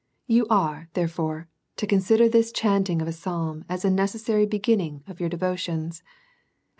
You 0.25 0.47
are, 0.49 0.89
therefore, 0.93 1.47
to 1.75 1.85
consider 1.85 2.27
this 2.27 2.51
chanting 2.51 3.03
of 3.03 3.07
a 3.07 3.11
psalm 3.11 3.65
as 3.69 3.85
a 3.85 3.91
necessary 3.91 4.47
beginning 4.47 5.03
of 5.05 5.19
your 5.19 5.29
devotions^ 5.29 5.53
as 5.61 5.67
DEVOUT 5.67 5.69
AND 5.75 5.91
HOLY 5.93 5.93
LIFE. 5.93 6.03